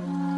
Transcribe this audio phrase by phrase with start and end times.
[0.00, 0.29] Mm-hmm.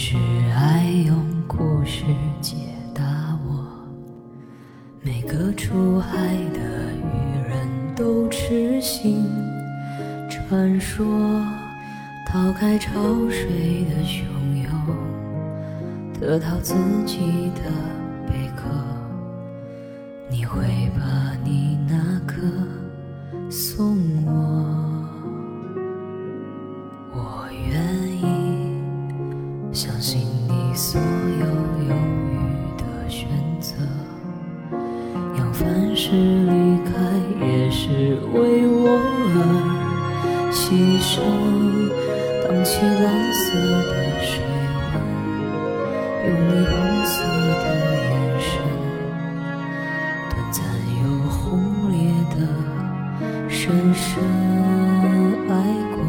[0.00, 0.16] 是
[0.54, 1.16] 爱用
[1.48, 2.04] 故事
[2.40, 2.54] 解
[2.94, 3.02] 答
[3.44, 3.66] 我。
[5.02, 6.16] 每个出海
[6.54, 9.26] 的渔人都痴心
[10.30, 11.04] 传说，
[12.28, 12.92] 逃开潮
[13.28, 14.22] 水的汹
[14.62, 14.70] 涌，
[16.20, 16.74] 得到自
[17.04, 17.62] 己的
[18.28, 18.68] 贝壳。
[20.30, 20.60] 你会
[20.96, 22.40] 把你那颗
[23.50, 24.57] 送我？
[36.10, 36.50] 是离
[36.86, 36.90] 开
[37.46, 38.96] 也是为我
[39.28, 39.36] 而
[40.50, 40.56] 牺
[41.04, 41.20] 牲。
[42.42, 43.44] 荡起蓝色
[43.84, 43.92] 的
[44.24, 44.40] 水
[44.94, 44.96] 纹，
[46.24, 46.72] 用你红
[47.04, 47.12] 色
[47.60, 47.64] 的
[48.08, 48.08] 眼
[48.40, 48.48] 神，
[50.30, 50.56] 短暂
[50.96, 51.36] 又轰
[51.92, 51.94] 烈
[52.30, 52.36] 的
[53.50, 54.08] 深深
[55.50, 55.52] 爱
[55.92, 56.00] 过。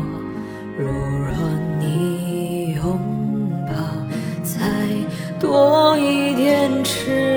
[0.78, 0.82] 如
[1.28, 1.30] 若
[1.78, 2.88] 你拥
[3.68, 3.70] 抱
[4.44, 4.56] 再
[5.42, 7.28] 多一点炽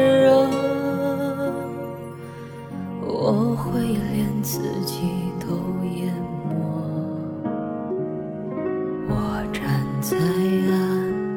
[10.02, 10.24] 在岸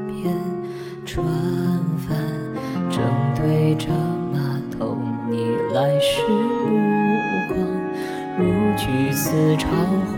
[0.08, 0.34] 边，
[1.06, 1.24] 船
[2.00, 2.18] 帆
[2.90, 3.00] 正
[3.36, 3.90] 对着
[4.34, 4.98] 码头，
[5.30, 6.74] 你来时目
[7.48, 7.60] 光
[8.40, 8.44] 如
[8.76, 9.68] 炬似潮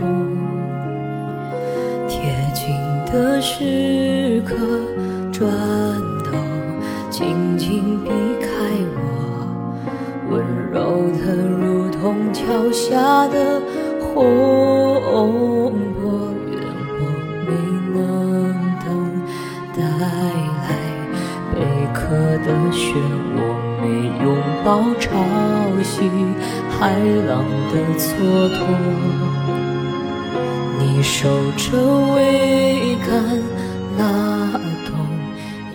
[2.08, 2.74] 贴近
[3.12, 4.56] 的时刻，
[5.30, 5.46] 转
[6.24, 6.32] 头
[7.10, 8.08] 轻轻避
[8.40, 8.48] 开
[8.96, 8.98] 我，
[10.30, 10.42] 温
[10.72, 13.60] 柔的如同桥下的
[14.00, 15.74] 红
[24.68, 25.08] 拥抱潮
[25.82, 25.96] 汐
[26.68, 26.92] 海
[27.26, 27.42] 浪
[27.72, 28.06] 的蹉
[28.52, 28.60] 跎。
[30.78, 31.64] 你守着
[32.14, 32.18] 桅
[33.06, 33.08] 杆，
[33.96, 34.02] 拉
[34.84, 34.92] 动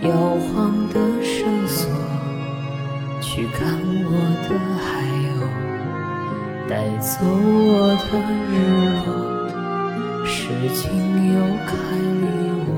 [0.08, 0.10] 摇
[0.46, 0.52] 晃
[0.90, 0.94] 的
[1.24, 1.34] 绳
[1.66, 1.90] 索，
[3.20, 4.12] 去看我
[4.48, 4.86] 的海
[5.34, 5.42] 鸥，
[6.68, 8.12] 带走我的
[8.48, 8.54] 日
[9.06, 9.08] 落。
[10.24, 10.82] 时间
[11.32, 11.34] 又
[11.66, 11.72] 开
[12.20, 12.22] 离
[12.68, 12.70] 我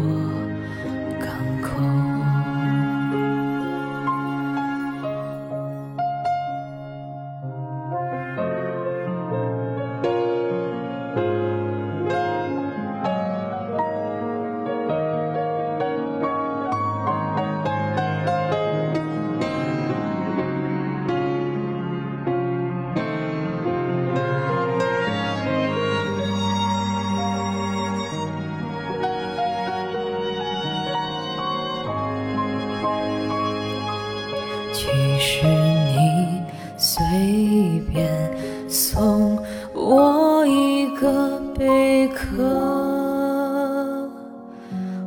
[41.54, 42.42] 贝壳，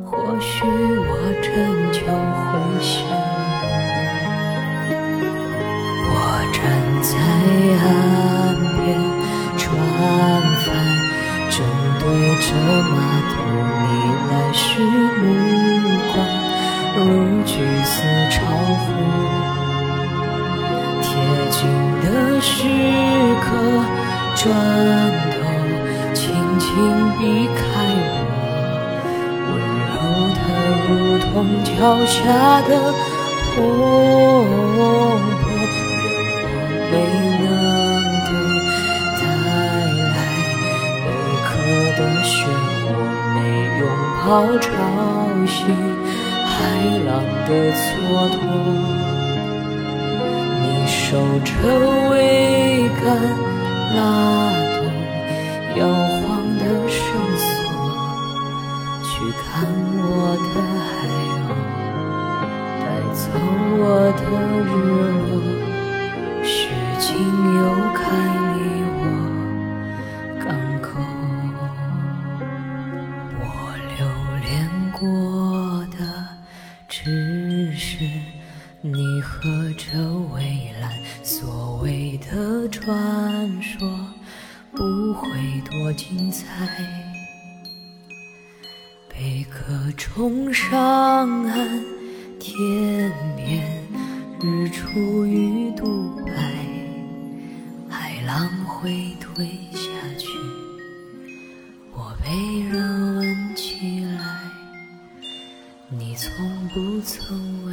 [0.04, 0.10] 或
[0.40, 1.10] 许我
[1.40, 1.48] 真
[1.92, 2.48] 就会
[2.80, 2.90] 想。
[6.12, 6.14] 我
[6.52, 6.58] 站
[7.02, 7.10] 在
[7.82, 7.84] 岸
[8.84, 8.88] 边，
[9.56, 9.60] 船
[10.62, 10.66] 帆
[11.50, 11.54] 正
[12.00, 12.02] 对
[12.40, 12.48] 着
[12.90, 12.92] 码
[13.30, 13.32] 头，
[13.84, 13.88] 你
[14.30, 14.60] 来时
[15.20, 15.22] 目
[16.12, 16.14] 光
[16.96, 16.98] 如
[17.44, 17.52] 橘
[17.84, 17.94] 色
[18.30, 18.34] 潮
[18.84, 18.86] 红。
[21.02, 21.08] 贴
[21.50, 21.58] 近
[22.02, 22.04] 的
[22.40, 22.48] 时
[23.40, 23.46] 刻，
[24.36, 24.42] 转
[25.30, 25.34] 头
[26.72, 26.78] 请
[27.18, 27.60] 避开
[28.06, 28.14] 我，
[29.46, 29.50] 温
[29.90, 29.92] 柔
[30.36, 30.38] 的
[30.86, 30.88] 如
[31.18, 31.28] 同
[31.64, 31.68] 桥
[32.06, 32.14] 下
[32.62, 32.70] 的
[33.56, 33.58] 红
[34.76, 34.78] 波。
[36.90, 36.94] 愿我没
[37.40, 37.42] 能
[38.26, 38.28] 等
[39.18, 39.20] 带
[40.10, 40.14] 来
[41.02, 41.06] 贝
[41.44, 41.48] 壳
[41.98, 42.30] 的漩
[42.86, 42.88] 涡，
[43.34, 43.36] 没
[43.80, 43.82] 拥
[44.24, 44.24] 抱
[44.60, 44.68] 潮
[45.46, 45.52] 汐
[46.46, 46.48] 海
[47.04, 47.08] 浪
[47.46, 47.82] 的蹉
[48.30, 48.32] 跎。
[50.62, 50.98] 你守
[51.44, 51.48] 着
[52.10, 52.14] 桅
[53.02, 53.06] 杆，
[53.96, 53.98] 拉
[54.76, 54.78] 动
[55.76, 55.80] 摇
[60.12, 60.54] 我的
[60.86, 60.90] 海
[61.46, 61.50] 鸥，
[62.80, 62.84] 带
[63.14, 63.22] 走
[63.78, 63.80] 我
[64.18, 64.20] 的
[64.66, 64.68] 日
[65.20, 65.30] 落。
[66.42, 66.50] 时
[66.98, 67.06] 间
[67.56, 67.60] 又
[67.94, 67.98] 开
[68.56, 68.58] 离
[68.98, 68.98] 我
[70.40, 70.44] 港
[70.82, 70.88] 口，
[73.38, 73.42] 我
[73.96, 73.98] 留
[74.42, 74.48] 恋
[74.98, 75.00] 过
[75.96, 76.00] 的
[76.88, 76.98] 只
[77.76, 78.04] 是。
[78.82, 79.46] 你和
[79.76, 79.84] 这
[80.32, 80.90] 蔚蓝，
[81.22, 83.86] 所谓的传说
[84.72, 85.28] 不会
[85.70, 87.09] 多精彩。
[89.50, 91.84] 可冲上岸，
[92.38, 93.84] 天边
[94.40, 96.32] 日出与独白，
[97.88, 100.28] 海浪会退下去，
[101.92, 102.30] 我被
[102.70, 104.40] 人问起来。
[105.88, 106.30] 你从
[106.68, 107.69] 不曾问。